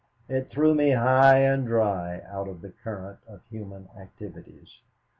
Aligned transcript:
It 0.27 0.49
threw 0.49 0.73
me 0.73 0.93
high 0.93 1.37
and 1.43 1.67
dry 1.67 2.21
out 2.27 2.47
of 2.47 2.61
the 2.61 2.71
current 2.71 3.19
of 3.27 3.41
human 3.51 3.87
activities. 3.95 4.79